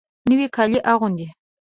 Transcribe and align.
نوي 0.29 0.47
کالي 0.55 0.79
اغوندې 0.91 1.27